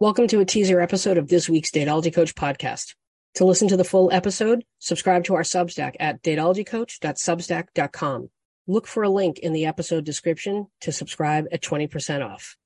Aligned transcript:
Welcome 0.00 0.28
to 0.28 0.38
a 0.38 0.44
teaser 0.44 0.80
episode 0.80 1.18
of 1.18 1.26
this 1.26 1.48
week's 1.48 1.72
Dateology 1.72 2.14
Coach 2.14 2.36
podcast. 2.36 2.94
To 3.34 3.44
listen 3.44 3.66
to 3.66 3.76
the 3.76 3.82
full 3.82 4.12
episode, 4.12 4.64
subscribe 4.78 5.24
to 5.24 5.34
our 5.34 5.42
Substack 5.42 5.96
at 5.98 6.22
dateologycoach.substack.com. 6.22 8.30
Look 8.68 8.86
for 8.86 9.02
a 9.02 9.08
link 9.08 9.40
in 9.40 9.52
the 9.52 9.66
episode 9.66 10.04
description 10.04 10.68
to 10.82 10.92
subscribe 10.92 11.46
at 11.50 11.62
20% 11.62 12.24
off. 12.24 12.56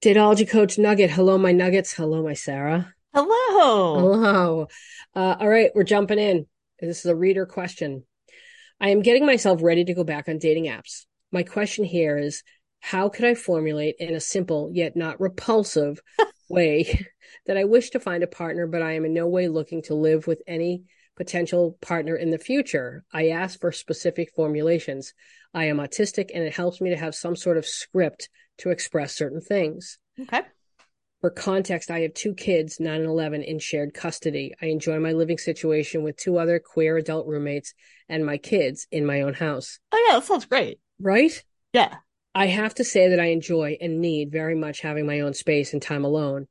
Dateology 0.00 0.48
Coach 0.48 0.78
Nugget. 0.78 1.10
Hello, 1.10 1.38
my 1.38 1.50
nuggets. 1.50 1.92
Hello, 1.92 2.22
my 2.22 2.34
Sarah. 2.34 2.94
Hello. 3.12 3.98
Hello. 3.98 4.68
Uh, 5.12 5.34
all 5.40 5.48
right, 5.48 5.72
we're 5.74 5.82
jumping 5.82 6.20
in. 6.20 6.46
This 6.78 7.00
is 7.00 7.06
a 7.06 7.16
reader 7.16 7.46
question. 7.46 8.04
I 8.80 8.90
am 8.90 9.02
getting 9.02 9.26
myself 9.26 9.60
ready 9.60 9.84
to 9.86 9.94
go 9.94 10.04
back 10.04 10.28
on 10.28 10.38
dating 10.38 10.66
apps. 10.66 11.06
My 11.32 11.42
question 11.42 11.84
here 11.84 12.16
is 12.16 12.44
how 12.78 13.08
could 13.08 13.24
I 13.24 13.34
formulate 13.34 13.96
in 13.98 14.14
a 14.14 14.20
simple 14.20 14.70
yet 14.72 14.94
not 14.94 15.20
repulsive 15.20 16.00
way 16.48 17.06
that 17.46 17.56
I 17.56 17.64
wish 17.64 17.90
to 17.90 18.00
find 18.00 18.22
a 18.22 18.28
partner, 18.28 18.66
but 18.66 18.82
I 18.82 18.92
am 18.92 19.04
in 19.04 19.14
no 19.14 19.26
way 19.26 19.48
looking 19.48 19.82
to 19.82 19.94
live 19.94 20.26
with 20.26 20.42
any 20.46 20.84
potential 21.16 21.78
partner 21.80 22.16
in 22.16 22.30
the 22.30 22.38
future? 22.38 23.04
I 23.12 23.28
ask 23.28 23.60
for 23.60 23.72
specific 23.72 24.32
formulations. 24.34 25.14
I 25.52 25.66
am 25.66 25.78
autistic 25.78 26.30
and 26.34 26.44
it 26.44 26.54
helps 26.54 26.80
me 26.80 26.90
to 26.90 26.96
have 26.96 27.14
some 27.14 27.36
sort 27.36 27.56
of 27.56 27.66
script 27.66 28.28
to 28.58 28.70
express 28.70 29.14
certain 29.14 29.40
things. 29.40 29.98
Okay. 30.20 30.42
For 31.20 31.30
context, 31.30 31.90
I 31.90 32.00
have 32.00 32.12
two 32.12 32.34
kids, 32.34 32.78
9 32.80 33.00
and 33.00 33.08
11, 33.08 33.42
in 33.42 33.58
shared 33.58 33.94
custody. 33.94 34.52
I 34.60 34.66
enjoy 34.66 34.98
my 34.98 35.12
living 35.12 35.38
situation 35.38 36.02
with 36.02 36.18
two 36.18 36.38
other 36.38 36.60
queer 36.60 36.98
adult 36.98 37.26
roommates 37.26 37.72
and 38.10 38.26
my 38.26 38.36
kids 38.36 38.86
in 38.90 39.06
my 39.06 39.22
own 39.22 39.32
house. 39.32 39.78
Oh, 39.90 40.06
yeah, 40.06 40.18
that 40.18 40.26
sounds 40.26 40.44
great. 40.44 40.80
Right? 41.00 41.42
Yeah. 41.72 41.94
I 42.34 42.46
have 42.46 42.74
to 42.76 42.84
say 42.84 43.10
that 43.10 43.20
I 43.20 43.26
enjoy 43.26 43.78
and 43.80 44.00
need 44.00 44.32
very 44.32 44.56
much 44.56 44.80
having 44.80 45.06
my 45.06 45.20
own 45.20 45.34
space 45.34 45.72
and 45.72 45.80
time 45.80 46.04
alone. 46.04 46.48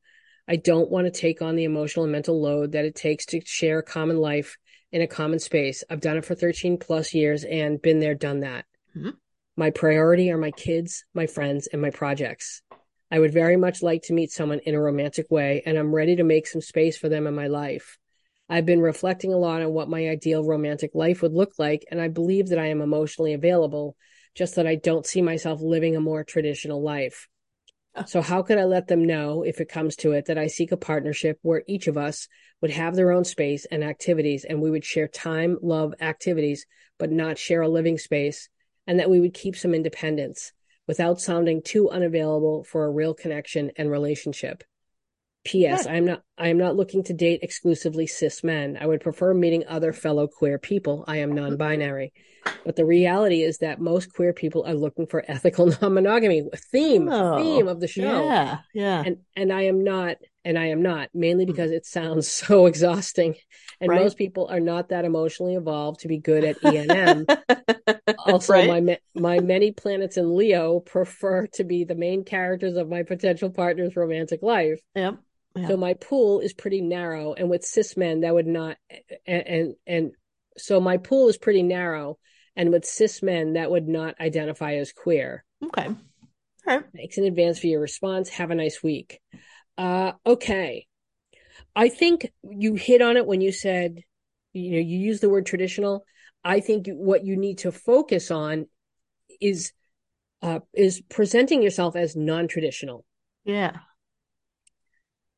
I 0.47 0.55
don't 0.55 0.89
want 0.89 1.05
to 1.05 1.21
take 1.21 1.41
on 1.41 1.55
the 1.55 1.65
emotional 1.65 2.05
and 2.05 2.11
mental 2.11 2.41
load 2.41 2.71
that 2.71 2.85
it 2.85 2.95
takes 2.95 3.25
to 3.27 3.41
share 3.43 3.79
a 3.79 3.83
common 3.83 4.17
life 4.17 4.57
in 4.93 5.01
a 5.01 5.07
common 5.07 5.39
space. 5.39 5.83
I've 5.89 5.99
done 5.99 6.17
it 6.17 6.25
for 6.25 6.35
13 6.35 6.77
plus 6.77 7.13
years 7.13 7.43
and 7.43 7.81
been 7.81 7.99
there, 7.99 8.15
done 8.15 8.41
that. 8.41 8.65
Mm-hmm. 8.95 9.09
My 9.57 9.71
priority 9.71 10.31
are 10.31 10.37
my 10.37 10.51
kids, 10.51 11.03
my 11.13 11.27
friends, 11.27 11.67
and 11.67 11.81
my 11.81 11.89
projects. 11.89 12.61
I 13.11 13.19
would 13.19 13.33
very 13.33 13.57
much 13.57 13.83
like 13.83 14.03
to 14.03 14.13
meet 14.13 14.31
someone 14.31 14.59
in 14.59 14.75
a 14.75 14.81
romantic 14.81 15.29
way, 15.29 15.63
and 15.65 15.77
I'm 15.77 15.93
ready 15.93 16.15
to 16.15 16.23
make 16.23 16.47
some 16.47 16.61
space 16.61 16.97
for 16.97 17.09
them 17.09 17.27
in 17.27 17.35
my 17.35 17.47
life. 17.47 17.97
I've 18.49 18.65
been 18.65 18.81
reflecting 18.81 19.33
a 19.33 19.37
lot 19.37 19.61
on 19.61 19.71
what 19.71 19.89
my 19.89 20.09
ideal 20.09 20.43
romantic 20.43 20.91
life 20.93 21.21
would 21.21 21.33
look 21.33 21.53
like, 21.59 21.85
and 21.91 22.01
I 22.01 22.07
believe 22.07 22.49
that 22.49 22.59
I 22.59 22.67
am 22.67 22.81
emotionally 22.81 23.33
available 23.33 23.95
just 24.35 24.55
that 24.55 24.67
I 24.67 24.75
don't 24.75 25.05
see 25.05 25.21
myself 25.21 25.61
living 25.61 25.95
a 25.95 26.01
more 26.01 26.23
traditional 26.23 26.81
life. 26.81 27.27
Ah. 27.95 28.05
So, 28.05 28.21
how 28.21 28.41
could 28.41 28.57
I 28.57 28.65
let 28.65 28.87
them 28.87 29.05
know, 29.05 29.43
if 29.43 29.61
it 29.61 29.69
comes 29.69 29.95
to 29.97 30.13
it, 30.13 30.25
that 30.25 30.37
I 30.37 30.47
seek 30.47 30.71
a 30.71 30.77
partnership 30.77 31.37
where 31.41 31.63
each 31.67 31.87
of 31.87 31.97
us 31.97 32.27
would 32.61 32.71
have 32.71 32.95
their 32.95 33.11
own 33.11 33.23
space 33.23 33.65
and 33.65 33.83
activities, 33.83 34.45
and 34.45 34.61
we 34.61 34.71
would 34.71 34.85
share 34.85 35.07
time, 35.07 35.57
love, 35.61 35.93
activities, 36.01 36.65
but 36.97 37.11
not 37.11 37.37
share 37.37 37.61
a 37.61 37.69
living 37.69 37.97
space, 37.97 38.49
and 38.87 38.99
that 38.99 39.09
we 39.09 39.19
would 39.19 39.33
keep 39.33 39.55
some 39.55 39.73
independence 39.73 40.53
without 40.87 41.21
sounding 41.21 41.61
too 41.61 41.89
unavailable 41.89 42.63
for 42.63 42.85
a 42.85 42.91
real 42.91 43.13
connection 43.13 43.71
and 43.77 43.89
relationship? 43.89 44.63
P.S. 45.43 45.87
I 45.87 45.95
am 45.95 46.05
not 46.05 46.23
I 46.37 46.47
am 46.47 46.57
not 46.57 46.75
looking 46.75 47.03
to 47.03 47.13
date 47.13 47.41
exclusively 47.43 48.07
cis 48.07 48.43
men. 48.43 48.77
I 48.79 48.87
would 48.87 49.01
prefer 49.01 49.33
meeting 49.33 49.65
other 49.67 49.93
fellow 49.93 50.27
queer 50.27 50.57
people. 50.57 51.03
I 51.07 51.17
am 51.17 51.29
mm-hmm. 51.29 51.39
non-binary. 51.39 52.13
But 52.65 52.75
the 52.75 52.85
reality 52.85 53.41
is 53.41 53.59
that 53.59 53.79
most 53.79 54.13
queer 54.13 54.33
people 54.33 54.65
are 54.65 54.73
looking 54.73 55.05
for 55.05 55.23
ethical 55.27 55.67
non-monogamy. 55.81 56.49
Theme 56.71 57.09
Oh, 57.09 57.37
theme 57.37 57.67
of 57.67 57.79
the 57.79 57.87
show. 57.87 58.25
Yeah. 58.25 58.59
Yeah. 58.73 59.03
And 59.05 59.17
and 59.35 59.51
I 59.51 59.63
am 59.63 59.83
not 59.83 60.17
and 60.45 60.57
I 60.57 60.67
am 60.67 60.81
not 60.81 61.09
mainly 61.13 61.45
mm. 61.45 61.47
because 61.47 61.71
it 61.71 61.85
sounds 61.85 62.27
so 62.31 62.65
exhausting. 62.65 63.35
And 63.81 63.89
Right. 63.89 64.01
most 64.01 64.17
people 64.17 64.47
are 64.47 64.61
not 64.61 64.89
that 64.89 65.05
emotionally 65.05 65.55
evolved 65.55 66.01
to 66.01 66.07
be 66.07 66.19
good 66.19 66.43
at 66.45 66.61
ENM. 66.61 67.25
also 68.25 68.53
Right? 68.53 68.83
my 68.83 68.97
my 69.13 69.39
many 69.39 69.71
planets 69.71 70.15
in 70.15 70.35
Leo 70.37 70.79
prefer 70.79 71.47
to 71.53 71.63
be 71.63 71.83
the 71.83 71.95
main 71.95 72.23
characters 72.23 72.77
of 72.77 72.89
my 72.89 73.03
potential 73.03 73.49
partner's 73.49 73.95
romantic 73.95 74.41
life. 74.41 74.79
Yep. 74.95 75.17
Yeah. 75.55 75.67
So 75.67 75.77
my 75.77 75.93
pool 75.93 76.39
is 76.39 76.53
pretty 76.53 76.81
narrow, 76.81 77.33
and 77.33 77.49
with 77.49 77.63
cis 77.63 77.95
men, 77.95 78.21
that 78.21 78.33
would 78.33 78.47
not, 78.47 78.77
and, 79.27 79.47
and 79.47 79.75
and 79.85 80.11
so 80.57 80.79
my 80.79 80.97
pool 80.97 81.29
is 81.29 81.37
pretty 81.37 81.61
narrow, 81.61 82.17
and 82.55 82.71
with 82.71 82.85
cis 82.85 83.21
men, 83.21 83.53
that 83.53 83.69
would 83.69 83.87
not 83.87 84.15
identify 84.19 84.75
as 84.75 84.91
queer. 84.91 85.43
Okay. 85.63 85.87
All 85.87 85.97
right. 86.65 86.83
Thanks 86.95 87.17
in 87.17 87.25
advance 87.25 87.59
for 87.59 87.67
your 87.67 87.81
response. 87.81 88.29
Have 88.29 88.51
a 88.51 88.55
nice 88.55 88.81
week. 88.81 89.19
Uh, 89.77 90.13
okay, 90.25 90.87
I 91.75 91.89
think 91.89 92.31
you 92.43 92.75
hit 92.75 93.01
on 93.01 93.17
it 93.17 93.25
when 93.25 93.41
you 93.41 93.51
said, 93.51 94.01
you 94.53 94.71
know, 94.71 94.77
you 94.79 94.97
use 94.97 95.19
the 95.19 95.29
word 95.29 95.45
traditional. 95.45 96.05
I 96.43 96.59
think 96.59 96.87
what 96.87 97.25
you 97.25 97.37
need 97.37 97.59
to 97.59 97.71
focus 97.71 98.31
on 98.31 98.67
is 99.39 99.71
uh, 100.41 100.59
is 100.73 101.01
presenting 101.09 101.63
yourself 101.63 101.95
as 101.95 102.15
non-traditional. 102.15 103.05
Yeah. 103.45 103.77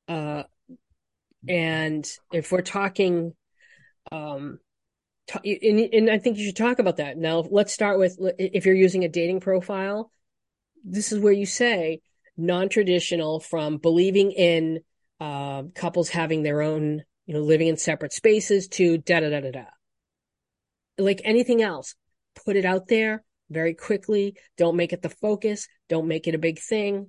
Uh 0.08 0.44
and 1.48 2.10
if 2.32 2.52
we're 2.52 2.62
talking 2.62 3.34
um 4.12 4.60
and, 5.44 5.80
and 5.80 6.10
i 6.10 6.18
think 6.18 6.38
you 6.38 6.46
should 6.46 6.56
talk 6.56 6.80
about 6.80 6.98
that. 6.98 7.18
Now 7.18 7.44
let's 7.50 7.74
start 7.74 7.98
with 7.98 8.18
if 8.38 8.66
you're 8.66 8.76
using 8.76 9.04
a 9.04 9.10
dating 9.10 9.40
profile 9.40 10.12
this 10.84 11.12
is 11.12 11.20
where 11.20 11.34
you 11.34 11.46
say 11.46 12.02
non-traditional 12.38 13.40
from 13.40 13.78
believing 13.78 14.32
in 14.32 14.82
uh 15.20 15.64
couples 15.74 16.10
having 16.10 16.44
their 16.44 16.62
own 16.62 17.02
you 17.26 17.34
know 17.34 17.42
living 17.42 17.68
in 17.68 17.78
separate 17.78 18.14
spaces 18.14 18.68
to 18.68 18.98
da 19.00 19.20
da 19.20 19.30
da 19.30 19.40
da 19.42 19.52
da. 19.52 19.66
Like 20.98 21.22
anything 21.24 21.62
else 21.62 21.96
put 22.46 22.56
it 22.56 22.66
out 22.66 22.88
there 22.88 23.24
very 23.50 23.74
quickly. 23.74 24.36
Don't 24.58 24.76
make 24.76 24.94
it 24.94 25.02
the 25.02 25.10
focus. 25.10 25.68
Don't 25.90 26.08
make 26.08 26.28
it 26.28 26.36
a 26.36 26.40
big 26.40 26.60
thing. 26.60 27.08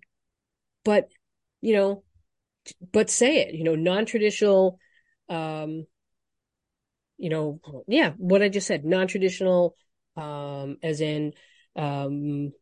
But 0.84 1.08
you 1.60 1.74
know 1.74 2.02
but 2.92 3.10
say 3.10 3.38
it, 3.38 3.54
you 3.54 3.64
know, 3.64 3.74
non-traditional, 3.74 4.78
um, 5.28 5.86
you 7.18 7.30
know, 7.30 7.60
yeah, 7.88 8.12
what 8.16 8.42
I 8.42 8.48
just 8.48 8.66
said, 8.66 8.84
non-traditional, 8.84 9.74
um, 10.16 10.78
as 10.82 11.00
in, 11.00 11.32
um, 11.74 12.52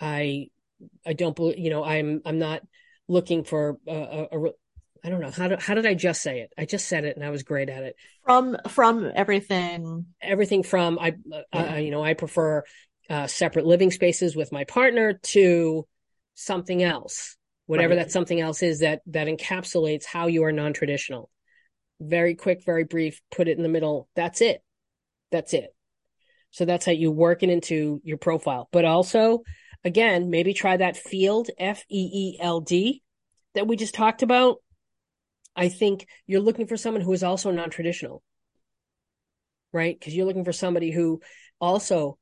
I, 0.00 0.48
I 1.06 1.12
don't 1.14 1.34
believe, 1.34 1.58
you 1.58 1.70
know, 1.70 1.84
I'm, 1.84 2.20
I'm 2.24 2.38
not 2.38 2.62
looking 3.08 3.44
for 3.44 3.78
a, 3.86 3.92
a, 3.92 4.46
a 4.46 4.50
I 5.04 5.08
don't 5.08 5.20
know 5.20 5.30
how 5.30 5.46
do, 5.46 5.56
how 5.56 5.74
did 5.74 5.86
I 5.86 5.94
just 5.94 6.20
say 6.20 6.40
it? 6.40 6.52
I 6.58 6.64
just 6.64 6.88
said 6.88 7.04
it 7.04 7.16
and 7.16 7.24
I 7.24 7.30
was 7.30 7.44
great 7.44 7.68
at 7.68 7.84
it. 7.84 7.96
From 8.24 8.56
from 8.68 9.10
everything. 9.14 10.06
Everything 10.20 10.64
from 10.64 10.98
I, 10.98 11.14
Yeah. 11.52 11.76
you 11.78 11.92
know, 11.92 12.02
I 12.02 12.14
prefer 12.14 12.64
uh, 13.08 13.28
separate 13.28 13.66
living 13.66 13.92
spaces 13.92 14.34
with 14.34 14.50
my 14.50 14.64
partner 14.64 15.20
to 15.22 15.86
something 16.34 16.82
else 16.82 17.36
whatever 17.66 17.94
Right. 17.94 18.04
that 18.04 18.12
something 18.12 18.40
else 18.40 18.62
is 18.62 18.80
that 18.80 19.02
that 19.06 19.26
encapsulates 19.28 20.04
how 20.04 20.26
you 20.26 20.44
are 20.44 20.52
non-traditional. 20.52 21.30
Very 22.00 22.34
quick 22.34 22.64
very 22.64 22.84
brief 22.84 23.20
put 23.30 23.48
it 23.48 23.56
in 23.56 23.62
the 23.62 23.68
middle. 23.68 24.08
That's 24.14 24.40
it. 24.40 24.62
That's 25.30 25.52
it. 25.54 25.74
So 26.50 26.64
that's 26.64 26.86
how 26.86 26.92
you 26.92 27.10
work 27.10 27.42
it 27.42 27.50
into 27.50 28.00
your 28.04 28.18
profile. 28.18 28.68
But 28.72 28.84
also 28.84 29.42
again 29.84 30.30
maybe 30.30 30.54
try 30.54 30.76
that 30.76 30.96
Feeld 30.96 31.48
f-e-e-l-d 31.58 33.02
that 33.54 33.66
we 33.66 33.76
just 33.76 33.94
talked 33.94 34.22
about. 34.22 34.56
I 35.54 35.68
think 35.68 36.06
you're 36.26 36.40
looking 36.40 36.66
for 36.66 36.76
someone 36.76 37.02
who 37.02 37.12
is 37.12 37.22
also 37.22 37.50
non-traditional. 37.50 38.22
Right? 39.72 39.98
Because 39.98 40.14
you're 40.14 40.26
looking 40.26 40.44
for 40.44 40.52
somebody 40.52 40.90
who 40.90 41.20
also 41.60 42.18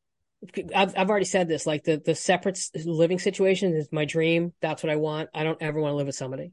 I've 0.75 0.94
I've 0.96 1.11
already 1.11 1.25
said 1.25 1.49
this. 1.49 1.67
Like 1.67 1.85
the 1.85 2.00
the 2.05 2.14
separate 2.14 2.58
living 2.85 3.19
situation 3.19 3.75
is 3.75 3.88
my 3.91 4.05
dream. 4.05 4.52
That's 4.61 4.82
what 4.82 4.91
I 4.91 4.96
want. 4.96 5.31
I 5.35 5.44
don't 5.44 5.61
ever 5.62 5.81
want 5.81 5.93
to 5.93 5.96
live 5.96 6.06
with 6.06 6.17
somebody, 6.17 6.52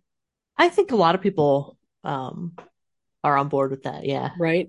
I 0.57 0.69
think 0.69 0.91
a 0.91 0.95
lot 0.95 1.15
of 1.15 1.21
people 1.21 1.77
um 2.03 2.55
are 3.23 3.37
on 3.37 3.49
board 3.49 3.71
with 3.71 3.83
that. 3.83 4.05
Yeah. 4.05 4.29
right? 4.37 4.67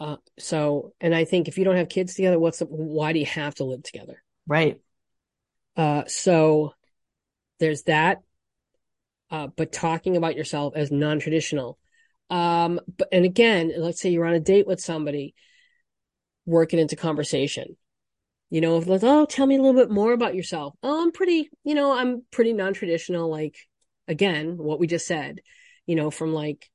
Uh, 0.00 0.16
so, 0.38 0.92
and 1.00 1.14
I 1.14 1.24
think 1.24 1.48
if 1.48 1.58
you 1.58 1.64
don't 1.64 1.76
have 1.76 1.88
kids 1.88 2.14
together, 2.14 2.38
what's 2.38 2.60
the, 2.60 2.66
why 2.66 3.12
do 3.12 3.18
you 3.18 3.26
have 3.26 3.54
to 3.56 3.64
live 3.64 3.82
together? 3.82 4.22
Right. 4.46 4.80
Uh, 5.76 6.04
so 6.06 6.72
there's 7.58 7.82
that. 7.84 8.22
Uh, 9.30 9.48
but 9.48 9.72
talking 9.72 10.16
about 10.16 10.36
yourself 10.36 10.74
as 10.76 10.90
non-traditional. 10.90 11.78
Um, 12.30 12.80
but 12.96 13.08
and 13.12 13.24
again, 13.24 13.72
let's 13.76 14.00
say 14.00 14.10
you're 14.10 14.24
on 14.24 14.34
a 14.34 14.40
date 14.40 14.66
with 14.66 14.80
somebody, 14.80 15.34
work 16.46 16.72
it 16.72 16.78
into 16.78 16.96
conversation. 16.96 17.76
You 18.50 18.60
know, 18.60 18.78
if 18.78 18.86
like, 18.86 19.02
oh, 19.04 19.26
tell 19.26 19.46
me 19.46 19.56
a 19.56 19.62
little 19.62 19.78
bit 19.78 19.90
more 19.90 20.12
about 20.12 20.34
yourself. 20.34 20.74
Oh, 20.82 21.02
I'm 21.02 21.12
pretty, 21.12 21.50
you 21.64 21.74
know, 21.74 21.92
I'm 21.92 22.22
pretty 22.30 22.52
non-traditional. 22.54 23.28
Like, 23.28 23.56
again, 24.06 24.56
what 24.56 24.80
we 24.80 24.86
just 24.86 25.06
said, 25.06 25.40
you 25.86 25.96
know, 25.96 26.10
from 26.10 26.32
like, 26.32 26.68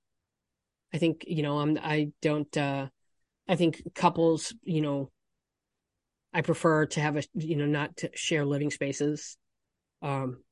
I 0.94 1.00
think, 1.00 1.26
you 1.28 1.42
know, 1.42 1.58
I'm, 1.60 1.78
I 1.82 2.12
don't, 2.22 2.56
uh, 2.56 2.88
I 3.48 3.56
think 3.56 3.82
couples, 3.96 4.54
you 4.64 4.82
know, 4.82 5.12
I 6.34 6.42
prefer 6.42 6.86
to 6.88 7.02
have 7.02 7.18
a, 7.18 7.24
you 7.34 7.56
know, 7.56 7.66
not 7.66 7.98
to 7.98 8.12
share 8.16 8.46
living 8.46 8.72
spaces. 8.72 9.38
Um, 10.02 10.44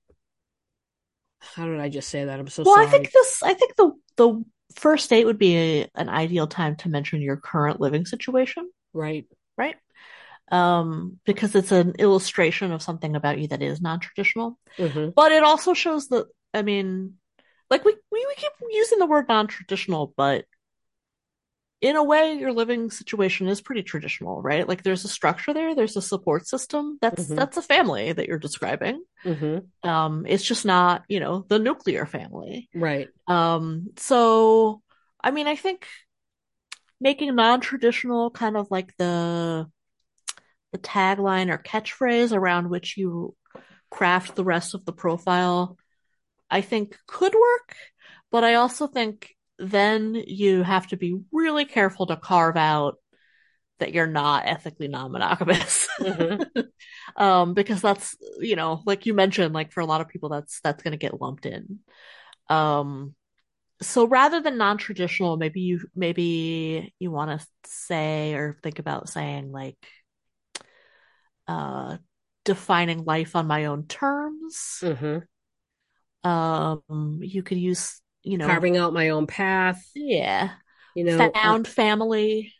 How 1.39 1.65
did 1.65 1.79
I 1.79 1.89
just 1.89 2.09
say 2.09 2.25
that? 2.25 2.39
I'm 2.39 2.47
so 2.47 2.63
Well, 2.63 2.79
I 2.79 2.85
think 2.85 3.12
this, 3.12 3.41
I 3.44 3.53
think 3.53 3.75
the 3.75 3.91
the 4.15 4.44
first 4.75 5.09
date 5.09 5.25
would 5.25 5.38
be 5.39 5.56
a, 5.57 5.89
an 5.95 6.07
ideal 6.07 6.47
time 6.47 6.75
to 6.77 6.89
mention 6.89 7.21
your 7.21 7.38
current 7.38 7.81
living 7.81 8.06
situation, 8.06 8.69
Right. 8.94 9.25
right? 9.57 9.75
Um, 10.51 11.19
because 11.25 11.56
it's 11.56 11.71
an 11.71 11.95
illustration 11.98 12.71
of 12.74 12.81
something 12.81 13.15
about 13.15 13.39
you 13.39 13.48
that 13.50 13.62
is 13.62 13.81
non-traditional, 13.81 14.59
hmm 14.77 15.13
but 15.15 15.31
it 15.31 15.44
also 15.44 15.74
shows 15.74 16.09
that, 16.09 16.27
I 16.53 16.62
mean, 16.63 17.15
like 17.69 17.86
we 17.86 17.94
we, 18.12 18.25
we 18.27 18.36
keep 18.36 18.51
using 18.71 19.00
the 19.00 19.06
word 19.07 19.27
non-traditional, 19.30 20.13
but 20.18 20.45
in 21.81 21.95
a 21.95 22.03
way, 22.03 22.33
your 22.33 22.53
living 22.53 22.92
situation 22.92 23.48
is 23.48 23.59
pretty 23.59 23.81
traditional, 23.81 24.42
right? 24.42 24.68
Like 24.68 24.83
there's 24.83 25.03
a 25.03 25.07
structure 25.07 25.53
there, 25.53 25.74
there's 25.74 25.98
a 25.98 26.01
support 26.01 26.48
system. 26.48 27.00
That's 27.01 27.25
hmm 27.25 27.33
that's 27.33 27.57
a 27.57 27.62
family 27.62 28.12
that 28.12 28.27
you're 28.27 28.38
describing. 28.38 29.03
hmm 29.24 29.71
Um, 29.83 30.25
it's 30.27 30.44
just 30.44 30.65
not, 30.65 31.03
you 31.09 31.19
know, 31.19 31.45
the 31.50 31.59
nuclear 31.59 32.06
family. 32.06 32.69
Right. 32.74 33.09
Um, 33.27 33.89
so 33.98 34.83
I 35.24 35.31
mean, 35.31 35.48
I 35.48 35.56
think 35.56 35.88
making 37.00 37.36
non-traditional 37.36 38.31
kind 38.31 38.56
of 38.57 38.69
like 38.71 38.95
the 38.98 39.69
the 40.71 40.77
tagline 40.77 41.51
or 41.51 41.57
catchphrase 41.57 42.35
around 42.35 42.69
which 42.69 42.97
you 42.97 43.35
craft 43.89 44.35
the 44.35 44.44
rest 44.44 44.73
of 44.73 44.85
the 44.85 44.94
profile, 44.94 45.77
I 46.50 46.62
think 46.62 46.97
could 47.07 47.33
work, 47.33 47.75
but 48.31 48.44
I 48.44 48.56
also 48.56 48.88
think 48.88 49.35
then 49.59 50.15
you 50.15 50.63
have 50.63 50.88
to 50.88 50.97
be 50.97 51.19
really 51.31 51.65
careful 51.65 52.07
to 52.07 52.18
carve 52.18 52.57
out 52.57 52.95
that 53.79 53.94
you're 53.94 54.07
not 54.07 54.47
ethically 54.47 54.88
non-monogamous. 54.88 55.88
hmm 55.97 56.35
um, 57.15 57.53
because 57.53 57.81
that's, 57.81 58.15
you 58.39 58.56
know, 58.56 58.81
like 58.85 59.06
you 59.06 59.13
mentioned, 59.13 59.53
like 59.53 59.71
for 59.71 59.81
a 59.81 59.85
lot 59.85 60.01
of 60.01 60.07
people 60.07 60.29
that's 60.29 60.62
that's 60.62 60.83
gonna 60.83 60.97
get 60.97 61.19
lumped 61.19 61.45
in. 61.45 61.79
Um, 62.50 63.15
so 63.81 64.06
rather 64.06 64.41
than 64.41 64.57
non-traditional, 64.57 65.38
maybe 65.38 65.62
you 65.62 65.81
maybe 65.95 66.94
you 67.00 67.12
want 67.12 67.39
to 67.39 67.47
say 67.65 68.33
or 68.33 68.57
think 68.62 68.79
about 68.79 69.09
saying 69.09 69.51
like 69.51 69.77
uh 71.51 71.98
defining 72.45 73.06
life 73.06 73.36
on 73.36 73.48
my 73.48 73.65
own 73.65 73.88
terms. 73.88 74.83
hmm 74.83 75.24
Um, 76.24 77.19
you 77.21 77.44
could 77.44 77.57
use, 77.57 78.01
you 78.24 78.38
know, 78.38 78.48
Carving 78.48 78.77
out 78.77 78.94
my 78.94 79.09
own 79.09 79.27
path. 79.27 79.83
yeah, 79.94 80.56
You 80.94 81.03
know. 81.03 81.38
Uh, 81.44 81.56
found 81.56 81.68
family. 81.68 82.53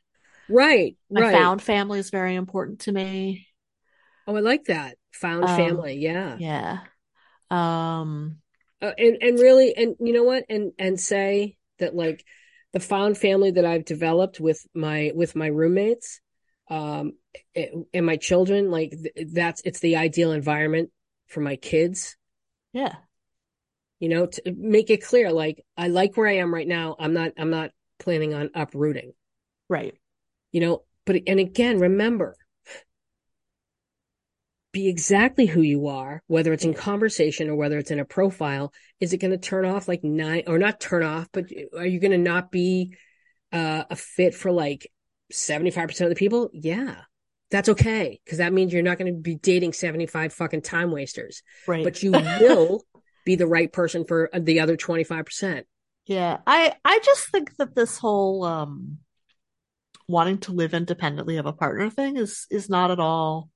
right. 0.48 0.96
My 1.12 1.22
Right. 1.22 1.24
found 1.24 1.62
family 1.62 2.00
is 2.00 2.10
very 2.10 2.36
important 2.36 2.80
to 2.82 2.92
me. 2.92 3.48
Oh, 4.28 4.36
I 4.36 4.40
like 4.40 4.66
that. 4.66 4.98
Found 5.14 5.48
Um, 5.48 5.50
family. 5.50 5.96
Yeah. 5.98 6.40
yeah. 6.40 6.86
Um, 7.52 8.42
Uh, 8.82 8.92
and 8.98 9.18
and 9.22 9.40
really, 9.40 9.76
and 9.76 9.96
you 10.00 10.14
know 10.14 10.24
what? 10.24 10.46
And 10.50 10.74
and 10.80 11.00
say 11.00 11.58
that 11.80 11.96
like 11.96 12.26
the 12.74 12.80
found 12.80 13.18
family 13.18 13.52
that 13.52 13.66
I've 13.66 13.86
developed 13.86 14.40
with 14.40 14.66
my 14.74 15.12
with 15.14 15.36
my 15.36 15.48
roommates, 15.48 16.20
um, 16.70 17.14
and 17.56 18.06
my 18.06 18.18
children, 18.18 18.72
like 18.72 18.94
that's 19.33 19.62
it's 19.66 19.80
the 19.80 19.98
ideal 19.98 20.31
environment 20.31 20.92
for 21.28 21.42
my 21.42 21.56
kids. 21.56 22.18
yeah, 22.74 22.95
You 24.00 24.10
know, 24.10 24.25
to 24.25 24.54
make 24.57 24.89
it 24.89 25.04
clear, 25.04 25.31
like 25.31 25.63
I 25.78 25.88
like 25.88 26.18
where 26.18 26.28
I 26.28 26.38
am 26.38 26.54
right 26.54 26.68
now. 26.68 26.95
I'm 27.00 27.13
not 27.13 27.31
I'm 27.38 27.51
not 27.51 27.72
planning 28.00 28.33
on 28.33 28.50
uprooting. 28.54 29.13
right. 29.69 29.95
You 30.54 30.62
know, 30.62 30.83
but 31.06 31.24
and 31.28 31.39
again, 31.42 31.80
remember, 31.80 32.38
be 34.72 34.88
exactly 34.88 35.45
who 35.45 35.62
you 35.62 35.88
are, 35.88 36.24
whether 36.28 36.54
it's 36.54 36.63
in 36.63 36.74
conversation 36.74 37.50
or 37.50 37.56
whether 37.56 37.78
it's 37.78 37.92
in 37.92 38.00
a 38.00 38.06
profile. 38.06 38.72
Is 39.01 39.12
it 39.12 39.18
going 39.18 39.31
to 39.31 39.38
turn 39.38 39.66
off 39.66 39.88
like 39.88 40.04
nine 40.04 40.44
or 40.48 40.57
not 40.57 40.80
turn 40.80 41.04
off, 41.04 41.28
but 41.33 41.45
are 41.78 41.86
you 41.86 42.00
going 42.00 42.12
to 42.12 42.18
not 42.18 42.51
be 42.51 42.95
uh, 43.51 43.83
a 43.89 43.95
fit 43.98 44.33
for 44.33 44.51
like 44.51 44.89
75% 45.31 46.10
of 46.10 46.16
the 46.16 46.19
people? 46.19 46.50
Yeah. 46.54 47.01
That's 47.51 47.69
okay. 47.69 48.19
Cause 48.27 48.38
that 48.38 48.53
means 48.53 48.71
you're 48.71 48.81
not 48.81 48.98
going 48.98 49.13
to 49.13 49.19
be 49.19 49.36
dating 49.36 49.74
75 49.74 50.33
fucking 50.33 50.62
time 50.62 50.92
wasters, 50.92 51.44
Right. 51.68 51.83
but 51.83 52.01
you 52.01 52.12
will 52.39 52.83
be 53.25 53.36
the 53.36 53.48
right 53.48 53.71
person 53.71 54.06
for 54.06 54.30
the 54.33 54.62
other 54.62 54.77
25%. 54.77 55.63
Yeah. 56.07 56.38
I 56.48 56.74
I 56.83 57.00
just 57.03 57.30
think 57.30 57.56
that 57.57 57.75
this 57.75 57.98
whole 57.98 58.44
um 58.45 58.98
wanting 60.07 60.39
to 60.39 60.51
live 60.53 60.74
independently 60.74 61.38
of 61.38 61.45
a 61.45 61.53
partner 61.53 61.89
thing 61.89 62.18
is 62.18 62.48
is 62.50 62.69
not 62.69 62.89
at 62.92 63.00
all 63.00 63.50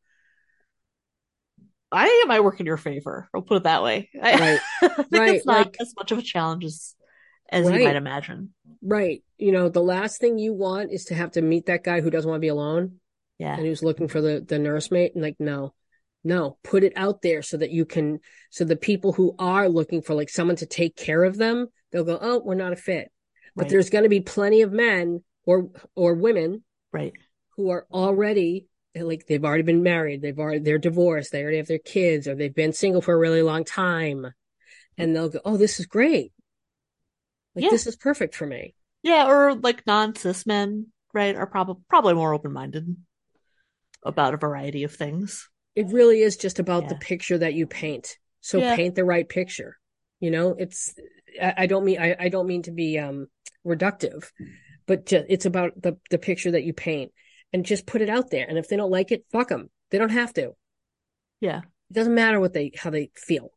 I 1.92 2.06
think 2.08 2.26
it 2.26 2.28
might 2.28 2.44
work 2.44 2.60
in 2.60 2.66
your 2.66 2.78
favor. 2.78 3.30
I'll 3.34 3.42
put 3.42 3.58
it 3.58 3.64
that 3.64 3.82
way. 3.84 4.10
Right. 4.14 4.60
I 4.82 4.88
think 4.90 5.12
Right. 5.12 5.36
it's 5.36 5.46
not 5.46 5.58
Like, 5.68 5.78
as 5.80 5.94
much 5.98 6.12
of 6.12 6.18
a 6.18 6.22
challenge 6.22 6.66
as 6.66 6.96
as 7.50 7.66
you 7.66 7.72
might 7.86 7.96
imagine. 7.96 8.54
Right. 8.82 9.24
You 9.38 9.52
know, 9.52 9.70
the 9.70 9.82
last 9.82 10.20
thing 10.20 10.38
you 10.38 10.54
want 10.54 10.92
is 10.92 11.06
to 11.06 11.16
have 11.16 11.32
to 11.32 11.42
meet 11.42 11.68
that 11.68 11.84
guy 11.84 12.02
who 12.02 12.10
doesn't 12.10 12.30
want 12.30 12.40
to 12.40 12.46
be 12.46 12.50
alone 12.50 13.00
Yeah. 13.38 13.56
and 13.58 13.66
who's 13.66 13.84
looking 13.84 14.08
for 14.08 14.22
the 14.22 14.44
the 14.48 14.60
nursemaid 14.60 15.12
and 15.14 15.24
like 15.24 15.36
no 15.40 15.74
no 16.24 16.58
put 16.64 16.84
it 16.84 16.94
out 16.96 17.22
there 17.22 17.42
so 17.42 17.58
that 17.58 17.72
you 17.72 17.86
can 17.86 18.20
so 18.50 18.64
the 18.66 18.76
people 18.76 19.12
who 19.14 19.36
are 19.40 19.68
looking 19.70 20.02
for 20.02 20.14
like 20.14 20.30
someone 20.30 20.56
to 20.58 20.66
take 20.66 20.96
care 20.96 21.24
of 21.24 21.38
them 21.38 21.68
they'll 21.92 22.04
go 22.04 22.18
oh 22.22 22.42
we're 22.44 22.56
not 22.56 22.74
a 22.74 22.78
fit 22.78 23.12
but 23.56 23.64
Right. 23.64 23.70
there's 23.72 23.90
going 23.90 24.04
to 24.04 24.10
be 24.10 24.22
plenty 24.22 24.62
of 24.62 24.72
men 24.72 25.24
or 25.46 25.70
or 25.96 26.14
women 26.14 26.64
Right. 26.92 27.14
who 27.58 27.70
are 27.72 27.86
already 27.92 28.68
like 28.96 29.26
they've 29.28 29.44
already 29.44 29.64
been 29.64 29.84
married 29.84 30.22
they've 30.22 30.40
already 30.40 30.60
they're 30.60 30.78
divorced 30.78 31.32
they 31.34 31.42
already 31.44 31.58
have 31.58 31.68
their 31.68 31.78
kids 31.80 32.28
or 32.28 32.36
they've 32.36 32.56
been 32.56 32.72
single 32.74 33.02
for 33.02 33.14
a 33.14 33.18
really 33.18 33.42
long 33.42 33.66
time 33.66 34.26
and 34.98 35.14
they'll 35.14 35.28
go 35.30 35.42
oh 35.44 35.58
this 35.58 35.80
is 35.82 35.86
great 35.86 36.32
like 37.54 37.66
Yeah. 37.66 37.70
this 37.72 37.86
is 37.88 37.98
perfect 37.98 38.34
for 38.36 38.46
me 38.48 38.74
Yeah, 39.04 39.28
or 39.28 39.54
like 39.56 39.86
non-cis 39.86 40.46
men, 40.48 40.88
right, 41.14 41.36
are 41.36 41.46
probably 41.46 41.84
probably 41.90 42.14
more 42.14 42.34
open-minded 42.34 42.96
about 44.06 44.34
a 44.34 44.38
variety 44.38 44.84
of 44.84 44.94
things. 44.94 45.50
it 45.76 45.88
really 45.88 46.22
is 46.22 46.38
just 46.38 46.60
about 46.60 46.88
the 46.88 46.96
picture 46.96 47.38
that 47.38 47.54
you 47.54 47.68
paint. 47.68 48.18
So 48.42 48.60
Yeah. 48.60 48.76
paint 48.78 48.96
the 48.96 49.04
right 49.04 49.28
picture. 49.28 49.78
You 50.22 50.32
know, 50.32 50.56
it's 50.58 50.94
I, 51.42 51.54
I 51.64 51.66
don't 51.68 51.84
mean 51.84 52.00
I, 52.00 52.16
I 52.20 52.30
don't 52.30 52.48
mean 52.48 52.62
to 52.64 52.72
be 52.72 52.98
um 53.00 53.28
reductive, 53.66 54.32
but 54.86 55.06
ju- 55.08 55.26
it's 55.28 55.46
about 55.46 55.72
the 55.82 55.98
the 56.12 56.18
picture 56.20 56.52
that 56.52 56.64
you 56.64 56.74
paint 56.74 57.12
and 57.52 57.66
just 57.66 57.86
put 57.86 58.02
it 58.02 58.10
out 58.10 58.30
there. 58.30 58.46
And 58.48 58.58
if 58.58 58.68
they 58.70 58.78
don't 58.78 58.92
like 58.92 59.12
it, 59.12 59.26
fuck 59.32 59.50
them. 59.50 59.70
They 59.92 59.98
don't 59.98 60.10
have 60.22 60.34
to. 60.34 60.56
Yeah. 61.42 61.60
It 61.90 61.94
doesn't 61.94 62.16
matter 62.16 62.40
what 62.40 62.54
they 62.54 62.72
how 62.78 62.90
they 62.92 63.12
feel. 63.16 63.50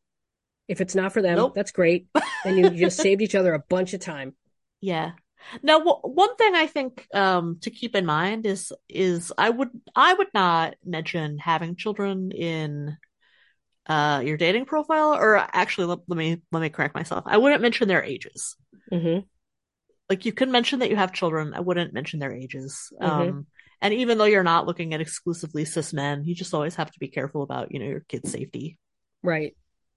If 0.66 0.80
it's 0.80 0.94
not 0.94 1.12
for 1.12 1.22
them, 1.22 1.36
Nope. 1.36 1.54
that's 1.54 1.70
great. 1.72 2.06
And 2.44 2.58
you 2.58 2.70
just 2.70 2.96
saved 3.06 3.22
each 3.22 3.34
other 3.34 3.54
a 3.54 3.58
bunch 3.70 3.94
of 3.94 4.00
time. 4.00 4.34
Yeah. 4.80 5.12
Now, 5.62 5.78
w 5.78 5.96
one 6.02 6.36
thing 6.36 6.54
I 6.54 6.66
think 6.66 7.06
um 7.14 7.58
to 7.62 7.70
keep 7.70 7.94
in 7.94 8.06
mind 8.06 8.46
is 8.46 8.72
is 8.88 9.32
I 9.38 9.50
would 9.50 9.70
I 9.94 10.14
would 10.14 10.28
not 10.34 10.74
mention 10.84 11.38
having 11.38 11.76
children 11.76 12.30
in 12.32 12.96
uh 13.86 14.22
your 14.24 14.36
dating 14.36 14.66
profile, 14.66 15.14
or 15.14 15.36
actually 15.38 15.86
let, 15.88 16.00
let 16.08 16.18
me 16.18 16.42
let 16.52 16.60
me 16.62 16.70
correct 16.70 16.94
myself. 16.94 17.24
I 17.26 17.38
wouldn't 17.38 17.62
mention 17.62 17.88
their 17.88 18.04
ages. 18.04 18.56
hmm 18.90 19.18
Like 20.08 20.24
you 20.24 20.32
can 20.32 20.50
mention 20.50 20.78
that 20.78 20.90
you 20.90 20.96
have 20.96 21.12
children. 21.12 21.52
I 21.54 21.60
wouldn't 21.60 21.92
mention 21.92 22.18
their 22.18 22.32
ages. 22.32 22.92
Mhm. 23.00 23.10
Um, 23.10 23.46
and 23.80 23.94
even 23.94 24.18
though 24.18 24.24
you're 24.24 24.42
not 24.42 24.66
looking 24.66 24.94
at 24.94 25.00
exclusively 25.00 25.64
cis 25.64 25.92
men, 25.92 26.24
you 26.24 26.34
just 26.34 26.54
always 26.54 26.74
have 26.76 26.90
to 26.90 26.98
be 26.98 27.08
careful 27.08 27.42
about, 27.42 27.72
you 27.72 27.78
know, 27.78 27.86
your 27.86 28.04
kid's 28.08 28.30
safety. 28.30 28.78
Right. 29.22 29.56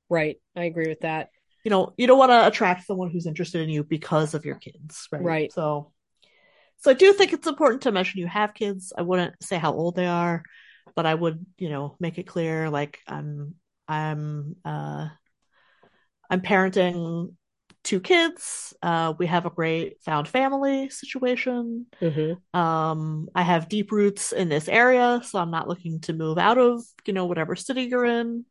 Right. 0.09 0.37
I 0.55 0.65
agree 0.65 0.87
with 0.87 1.01
that. 1.01 1.29
You 1.63 1.71
know, 1.71 1.93
you 1.97 2.07
don't 2.07 2.17
want 2.17 2.31
to 2.31 2.47
attract 2.47 2.85
someone 2.85 3.11
who's 3.11 3.27
interested 3.27 3.61
in 3.61 3.69
you 3.69 3.83
because 3.83 4.33
of 4.33 4.45
your 4.45 4.55
kids, 4.55 5.07
right? 5.11 5.21
Right. 5.23 5.53
So, 5.53 5.91
so 6.79 6.91
I 6.91 6.95
do 6.95 7.13
think 7.13 7.33
it's 7.33 7.47
important 7.47 7.83
to 7.83 7.91
mention 7.91 8.19
you 8.19 8.27
have 8.27 8.53
kids. 8.53 8.93
I 8.97 9.03
wouldn't 9.03 9.41
say 9.43 9.57
how 9.57 9.73
old 9.73 9.95
they 9.95 10.07
are, 10.07 10.43
but 10.95 11.05
I 11.05 11.13
would, 11.13 11.45
you 11.57 11.69
know, 11.69 11.95
make 11.99 12.17
it 12.17 12.27
clear 12.27 12.69
like 12.69 12.99
I'm, 13.07 13.55
I'm, 13.87 14.55
uh, 14.65 15.09
I'm 16.29 16.41
parenting 16.41 17.33
two 17.83 17.99
kids. 17.99 18.73
Uh, 18.81 19.13
we 19.17 19.27
have 19.27 19.45
a 19.45 19.49
great 19.49 20.01
found 20.03 20.27
family 20.27 20.89
situation. 20.89 21.87
hmm 22.01 22.33
Um, 22.53 23.29
I 23.35 23.43
have 23.43 23.69
deep 23.69 23.91
roots 23.91 24.31
in 24.31 24.49
this 24.49 24.67
area, 24.67 25.21
so 25.23 25.39
I'm 25.39 25.51
not 25.51 25.67
looking 25.67 25.99
to 26.01 26.13
move 26.13 26.37
out 26.37 26.57
of, 26.57 26.83
you 27.05 27.13
know, 27.13 27.25
whatever 27.25 27.55
city 27.55 27.83
you're 27.83 28.05
in. 28.05 28.45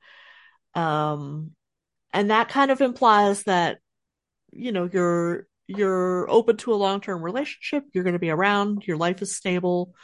Um, 0.75 1.53
and 2.13 2.31
that 2.31 2.49
kind 2.49 2.71
of 2.71 2.81
implies 2.81 3.45
that, 3.45 3.79
you 4.53 4.73
know, 4.73 4.89
you're 4.93 5.47
you're 5.69 6.29
open 6.31 6.57
to 6.59 6.73
a 6.73 6.77
long-term 6.77 7.23
relationship, 7.23 7.85
you're 7.95 8.05
going 8.05 8.15
to 8.15 8.19
be 8.21 8.31
around, 8.31 8.85
your 8.87 8.97
life 8.97 9.23
is 9.23 9.37
stable. 9.37 9.95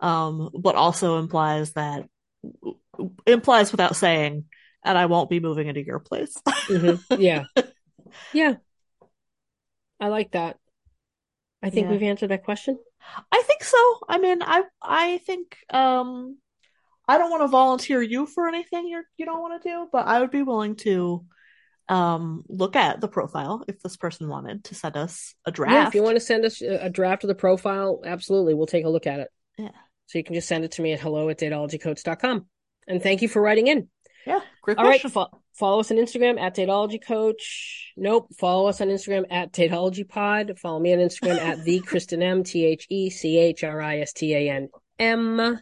Um, 0.00 0.50
but 0.58 0.76
also 0.76 1.18
implies 1.18 1.72
that 1.74 2.04
implies 3.26 3.72
without 3.72 3.96
saying, 3.96 4.44
and 4.84 4.98
I 4.98 5.06
won't 5.06 5.30
be 5.30 5.40
moving 5.40 5.68
into 5.68 5.84
your 5.84 6.00
place. 6.00 6.34
hmm 6.68 6.94
Yeah. 7.16 7.44
Yeah. 8.32 8.56
I 10.00 10.08
like 10.08 10.32
that. 10.32 10.58
I 11.62 11.70
think 11.70 11.86
Yeah. 11.86 11.92
we've 11.92 12.02
answered 12.02 12.28
that 12.30 12.44
question. 12.44 12.78
I 13.30 13.42
think 13.42 13.64
so. 13.64 13.98
I 14.08 14.18
mean, 14.18 14.42
I 14.42 14.64
I 14.80 15.18
think 15.18 15.56
um 15.70 16.38
I 17.08 17.18
don't 17.18 17.30
want 17.30 17.42
to 17.42 17.48
volunteer 17.48 18.02
you 18.02 18.26
for 18.26 18.48
anything 18.48 18.88
you're 18.88 19.04
you 19.16 19.26
don't 19.26 19.42
want 19.42 19.62
to 19.62 19.68
do, 19.68 19.88
but 19.92 20.06
I 20.06 20.20
would 20.20 20.30
be 20.30 20.42
willing 20.42 20.76
to 20.78 21.24
um, 21.88 22.44
look 22.48 22.76
at 22.76 23.00
the 23.00 23.08
profile 23.08 23.64
if 23.68 23.80
this 23.80 23.96
person 23.96 24.28
wanted 24.28 24.64
to 24.64 24.74
send 24.74 24.96
us 24.96 25.34
a 25.44 25.50
draft. 25.50 25.72
Yeah, 25.72 25.88
if 25.88 25.94
you 25.94 26.02
want 26.02 26.16
to 26.16 26.20
send 26.20 26.44
us 26.44 26.60
a 26.62 26.88
draft 26.90 27.24
of 27.24 27.28
the 27.28 27.34
profile, 27.34 28.00
absolutely, 28.04 28.54
we'll 28.54 28.66
take 28.66 28.84
a 28.84 28.88
look 28.88 29.06
at 29.06 29.20
it. 29.20 29.28
Yeah. 29.58 29.70
So 30.06 30.18
you 30.18 30.24
can 30.24 30.34
just 30.34 30.48
send 30.48 30.64
it 30.64 30.72
to 30.72 30.82
me 30.82 30.92
at 30.92 31.00
hello 31.00 31.28
at 31.28 31.38
dateologycoach.com. 31.38 32.46
And 32.86 33.02
thank 33.02 33.22
you 33.22 33.28
for 33.28 33.40
writing 33.40 33.66
in. 33.68 33.88
Yeah, 34.26 34.40
great 34.62 34.78
All 34.78 34.84
question. 34.84 35.08
right, 35.08 35.30
fo- 35.30 35.42
follow 35.54 35.80
us 35.80 35.90
on 35.90 35.96
Instagram 35.96 36.40
at 36.40 36.54
dateologycoach. 36.54 37.34
Nope, 37.96 38.28
follow 38.38 38.68
us 38.68 38.80
on 38.80 38.88
Instagram 38.88 39.24
at 39.30 39.52
dateologypod. 39.52 40.58
Follow 40.58 40.78
me 40.78 40.92
on 40.92 41.00
Instagram 41.00 41.38
at 41.38 41.64
the 41.64 41.80
Christan 41.80 42.22
M 42.22 42.44
T 42.44 42.64
H 42.64 42.86
E 42.88 43.10
C 43.10 43.38
H 43.38 43.64
R 43.64 43.80
I 43.80 43.98
S 43.98 44.12
T 44.12 44.32
A 44.34 44.50
N 44.50 44.68
M. 44.98 45.58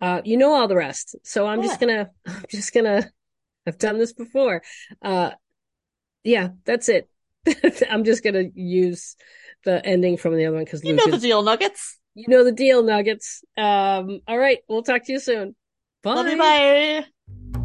Uh, 0.00 0.20
you 0.24 0.36
know 0.36 0.52
all 0.52 0.68
the 0.68 0.76
rest, 0.76 1.16
so 1.24 1.46
I'm 1.46 1.62
just 1.62 1.80
gonna, 1.80 2.10
I'm 2.26 2.44
just 2.50 2.72
gonna. 2.72 3.10
I've 3.66 3.78
done 3.78 3.98
this 3.98 4.12
before. 4.12 4.62
Uh, 5.02 5.32
yeah, 6.22 6.48
that's 6.64 6.88
it. 6.88 7.08
I'm 7.90 8.04
just 8.04 8.24
gonna 8.24 8.44
use 8.54 9.16
the 9.64 9.84
ending 9.84 10.16
from 10.16 10.36
the 10.36 10.46
other 10.46 10.56
one 10.56 10.64
because 10.64 10.82
You 10.84 10.94
know 10.94 11.10
the 11.10 11.18
deal, 11.18 11.42
Nuggets. 11.42 11.98
you 12.14 12.26
know 12.28 12.44
the 12.44 12.52
deal, 12.52 12.82
Nuggets. 12.82 13.42
Um, 13.56 14.20
all 14.26 14.38
right, 14.38 14.58
we'll 14.68 14.82
talk 14.82 15.04
to 15.04 15.12
you 15.12 15.20
soon. 15.20 15.54
Bye. 16.02 16.14
Love 16.14 16.28
you. 16.28 16.38
Bye. 16.38 17.63